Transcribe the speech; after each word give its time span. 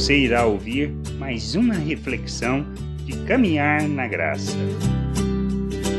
Você 0.00 0.16
irá 0.16 0.46
ouvir 0.46 0.88
mais 1.18 1.54
uma 1.54 1.74
reflexão 1.74 2.64
de 3.04 3.22
caminhar 3.26 3.86
na 3.86 4.08
graça. 4.08 4.56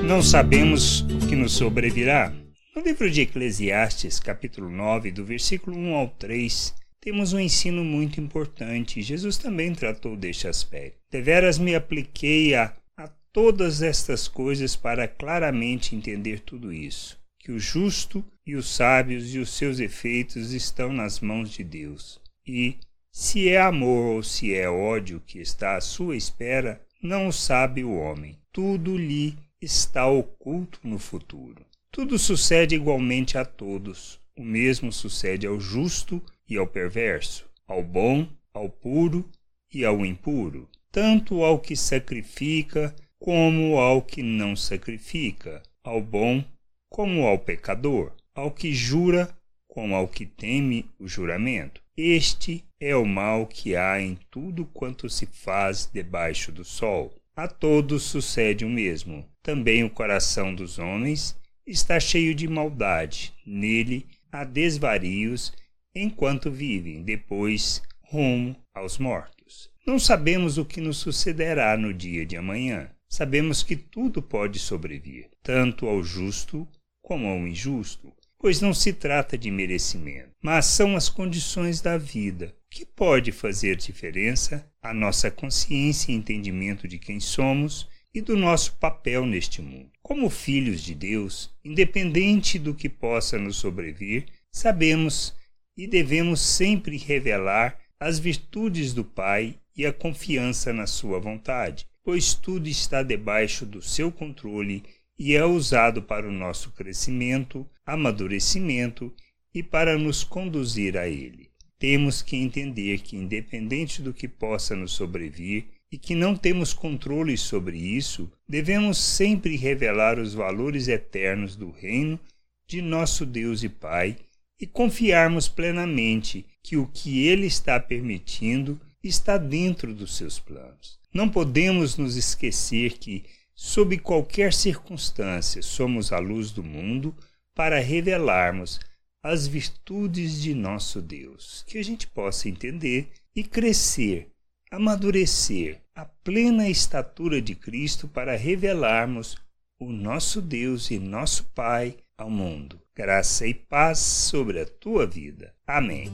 Não 0.04 0.24
sabemos 0.24 1.02
o 1.02 1.28
que 1.30 1.36
nos 1.36 1.52
sobrevirá. 1.52 2.34
No 2.76 2.82
livro 2.82 3.12
de 3.12 3.22
Eclesiastes, 3.22 4.20
capítulo 4.20 4.72
9, 4.72 5.12
do 5.12 5.24
versículo 5.24 5.78
1 5.78 5.94
ao 5.94 6.08
3, 6.08 6.74
temos 7.00 7.32
um 7.32 7.40
ensino 7.40 7.84
muito 7.84 8.20
importante. 8.20 9.04
Jesus 9.04 9.38
também 9.38 9.72
tratou 9.72 10.18
deste 10.18 10.48
aspecto. 10.48 10.98
Deveras 11.12 11.60
me 11.60 11.76
apliquei 11.76 12.56
a, 12.56 12.74
a 12.98 13.08
todas 13.32 13.84
estas 13.84 14.28
coisas 14.28 14.76
para 14.76 15.08
claramente 15.08 15.96
entender 15.96 16.40
tudo 16.40 16.74
isso. 16.74 17.20
Que 17.38 17.52
o 17.52 17.60
justo 17.60 18.26
e 18.48 18.56
os 18.56 18.68
sábios 18.68 19.32
e 19.36 19.38
os 19.38 19.52
seus 19.52 19.80
efeitos 19.80 20.54
estão 20.54 20.92
nas 20.92 21.20
mãos 21.20 21.52
de 21.52 21.64
Deus. 21.64 22.20
E, 22.48 22.80
se 23.12 23.50
é 23.50 23.60
amor 23.60 24.16
ou 24.16 24.24
se 24.24 24.54
é 24.54 24.70
ódio 24.70 25.22
que 25.26 25.40
está 25.40 25.76
à 25.76 25.82
sua 25.82 26.16
espera, 26.16 26.82
não 27.02 27.32
sabe 27.32 27.84
o 27.84 27.96
homem. 27.96 28.38
Tudo 28.52 28.98
lhe 28.98 29.38
está 29.62 30.08
oculto 30.08 30.80
no 30.84 30.98
futuro. 30.98 31.66
Tudo 31.92 32.18
sucede 32.18 32.76
igualmente 32.76 33.38
a 33.38 33.44
todos. 33.44 34.20
O 34.38 34.44
mesmo 34.44 34.92
sucede 34.92 35.46
ao 35.46 35.60
justo 35.60 36.22
e 36.48 36.58
ao 36.58 36.66
perverso, 36.66 37.46
ao 37.68 37.84
bom, 37.84 38.28
ao 38.54 38.70
puro 38.70 39.30
e 39.74 39.84
ao 39.84 40.06
impuro, 40.06 40.70
tanto 40.92 41.44
ao 41.44 41.60
que 41.60 41.76
sacrifica 41.76 42.96
como 43.20 43.78
ao 43.78 44.02
que 44.02 44.24
não 44.24 44.56
sacrifica, 44.56 45.62
ao 45.84 46.02
bom 46.02 46.44
como 46.90 47.26
ao 47.26 47.38
pecador, 47.38 48.14
ao 48.34 48.52
que 48.52 48.74
jura 48.74 49.30
como 49.68 49.96
ao 49.96 50.08
que 50.08 50.26
teme 50.26 50.86
o 51.00 51.08
juramento. 51.08 51.81
Este 51.98 52.64
é 52.80 52.96
o 52.96 53.06
mal 53.06 53.46
que 53.46 53.76
há 53.76 54.02
em 54.02 54.18
tudo 54.30 54.66
quanto 54.66 55.10
se 55.10 55.26
faz 55.26 55.90
debaixo 55.92 56.52
do 56.52 56.64
sol. 56.64 57.14
A 57.36 57.48
todos 57.48 58.04
sucede 58.04 58.64
o 58.64 58.70
mesmo. 58.70 59.26
Também 59.44 59.84
o 59.84 59.90
coração 59.90 60.56
dos 60.56 60.80
homens 60.80 61.36
está 61.68 62.00
cheio 62.00 62.34
de 62.34 62.48
maldade. 62.48 63.34
Nele 63.46 64.08
há 64.32 64.46
desvarios 64.46 65.52
enquanto 65.94 66.50
vivem, 66.50 67.04
depois 67.04 67.82
rumo 68.04 68.56
aos 68.74 68.98
mortos. 68.98 69.70
Não 69.86 70.00
sabemos 70.00 70.58
o 70.58 70.66
que 70.66 70.80
nos 70.80 70.98
sucederá 70.98 71.76
no 71.76 71.94
dia 71.94 72.26
de 72.26 72.38
amanhã. 72.38 72.90
Sabemos 73.10 73.64
que 73.64 73.76
tudo 73.76 74.22
pode 74.22 74.60
sobrevir, 74.60 75.30
tanto 75.44 75.88
ao 75.88 76.02
justo 76.02 76.66
como 77.02 77.28
ao 77.28 77.46
injusto, 77.46 78.14
pois 78.42 78.60
não 78.60 78.74
se 78.74 78.92
trata 78.92 79.38
de 79.38 79.52
merecimento, 79.52 80.32
mas 80.42 80.66
são 80.66 80.96
as 80.96 81.08
condições 81.08 81.80
da 81.80 81.96
vida. 81.96 82.56
O 82.66 82.70
que 82.72 82.84
pode 82.84 83.32
fazer 83.32 83.76
diferença? 83.76 84.68
A 84.82 84.92
nossa 84.92 85.30
consciência 85.30 86.12
e 86.12 86.16
entendimento 86.16 86.88
de 86.88 86.98
quem 86.98 87.20
somos 87.20 87.88
e 88.12 88.20
do 88.20 88.36
nosso 88.36 88.76
papel 88.78 89.28
neste 89.28 89.62
mundo. 89.62 89.92
Como 90.02 90.28
filhos 90.28 90.82
de 90.82 90.96
Deus, 90.96 91.54
independente 91.64 92.58
do 92.58 92.74
que 92.74 92.90
possa 92.90 93.38
nos 93.38 93.58
sobrevir, 93.58 94.26
sabemos 94.52 95.36
e 95.78 95.86
devemos 95.86 96.42
sempre 96.42 96.98
revelar 96.98 97.78
as 98.00 98.18
virtudes 98.18 98.92
do 98.92 99.06
Pai 99.06 99.60
e 99.78 99.86
a 99.86 99.94
confiança 99.94 100.74
na 100.74 100.88
Sua 100.88 101.20
vontade, 101.20 101.88
pois 102.04 102.34
tudo 102.34 102.68
está 102.68 103.04
debaixo 103.04 103.68
do 103.68 103.84
seu 103.84 104.12
controle 104.12 104.84
e 105.24 105.36
é 105.36 105.46
usado 105.46 106.02
para 106.02 106.28
o 106.28 106.32
nosso 106.32 106.72
crescimento, 106.72 107.64
amadurecimento 107.86 109.14
e 109.54 109.62
para 109.62 109.96
nos 109.96 110.24
conduzir 110.24 110.98
a 110.98 111.08
Ele. 111.08 111.52
Temos 111.78 112.24
que 112.24 112.36
entender 112.36 113.02
que, 113.02 113.16
independente 113.16 114.02
do 114.02 114.16
que 114.16 114.28
possa 114.28 114.76
nos 114.76 114.94
sobrevir 114.94 115.66
e 115.92 115.98
que 116.00 116.16
não 116.16 116.36
temos 116.36 116.74
controle 116.74 117.38
sobre 117.38 117.78
isso, 117.78 118.32
devemos 118.50 118.98
sempre 118.98 119.56
revelar 119.56 120.18
os 120.18 120.34
valores 120.34 120.88
eternos 120.88 121.56
do 121.56 121.70
reino 121.70 122.20
de 122.66 122.82
nosso 122.82 123.24
Deus 123.24 123.62
e 123.62 123.70
Pai 123.70 124.18
e 124.60 124.66
confiarmos 124.66 125.48
plenamente 125.48 126.48
que 126.64 126.78
o 126.78 126.88
que 126.88 127.28
Ele 127.28 127.46
está 127.46 127.80
permitindo 127.80 128.82
está 129.04 129.38
dentro 129.38 129.94
dos 129.94 130.18
seus 130.18 130.40
planos. 130.40 131.00
Não 131.14 131.30
podemos 131.30 131.96
nos 131.96 132.16
esquecer 132.16 132.94
que, 132.98 133.24
sob 133.64 133.96
qualquer 134.00 134.52
circunstância, 134.54 135.62
somos 135.62 136.12
a 136.12 136.18
luz 136.18 136.50
do 136.50 136.64
mundo 136.64 137.16
para 137.54 137.80
revelarmos 137.80 138.80
as 139.22 139.46
virtudes 139.46 140.42
de 140.42 140.56
nosso 140.56 141.00
Deus, 141.00 141.64
que 141.68 141.78
a 141.78 141.84
gente 141.84 142.08
possa 142.08 142.50
entender 142.50 143.12
e 143.36 143.44
crescer, 143.44 144.32
amadurecer 144.72 145.80
a 145.94 146.06
plena 146.06 146.68
estatura 146.68 147.40
de 147.40 147.54
Cristo 147.54 148.08
para 148.08 148.36
revelarmos 148.36 149.38
o 149.80 149.92
nosso 149.92 150.42
Deus 150.42 150.90
e 150.90 150.98
nosso 150.98 151.44
Pai 151.54 151.98
ao 152.18 152.32
mundo 152.32 152.82
graça 152.96 153.48
e 153.48 153.54
paz 153.54 154.00
sobre 154.00 154.60
a 154.60 154.66
tua 154.66 155.08
vida. 155.08 155.54
Amém. 155.66 156.10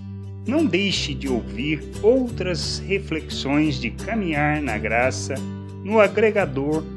Não 0.47 0.66
deixe 0.66 1.13
de 1.13 1.28
ouvir 1.28 1.81
outras 2.03 2.80
reflexões 2.80 3.80
de 3.80 3.90
caminhar 3.91 4.62
na 4.62 4.78
graça 4.78 5.36
no 5.84 6.00
agregador 6.00 6.97